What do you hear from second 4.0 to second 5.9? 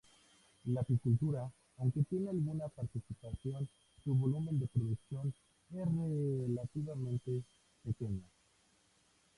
su volumen de producción es